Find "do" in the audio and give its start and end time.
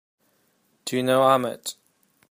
0.85-0.97